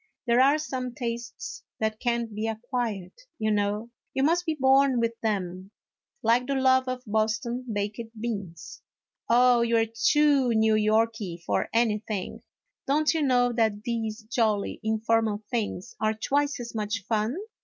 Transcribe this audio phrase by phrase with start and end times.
[0.25, 5.13] There are some tastes that can't be acquired, you know; you must be born with
[5.21, 5.69] them,
[6.23, 8.81] like the love of Boston baked beans.""
[9.29, 12.41] Oh, you 're too New Yorky for anything;
[12.87, 17.37] don't you know that these jolly informal things are twice as much fun